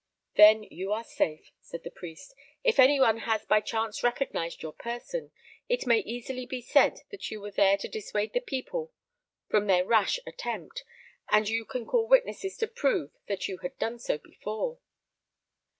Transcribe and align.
"Then 0.33 0.63
you 0.63 0.91
are 0.93 1.03
safe," 1.03 1.51
said 1.61 1.83
the 1.83 1.91
priest. 1.91 2.33
"If 2.63 2.79
any 2.79 2.99
one 2.99 3.19
has 3.19 3.45
by 3.45 3.61
chance 3.61 4.01
recognised 4.01 4.63
your 4.63 4.73
person, 4.73 5.29
it 5.69 5.85
may 5.85 5.99
easily 5.99 6.47
be 6.47 6.59
said 6.59 7.01
that 7.11 7.29
you 7.29 7.39
were 7.39 7.51
there 7.51 7.77
to 7.77 7.87
dissuade 7.87 8.33
the 8.33 8.39
people 8.41 8.91
from 9.47 9.67
their 9.67 9.85
rash 9.85 10.19
attempt; 10.25 10.83
and 11.29 11.47
you 11.47 11.65
can 11.65 11.85
call 11.85 12.07
witnesses 12.07 12.57
to 12.57 12.67
prove 12.67 13.11
that 13.27 13.47
you 13.47 13.59
had 13.59 13.77
done 13.77 13.99
so 13.99 14.17
before." 14.17 14.79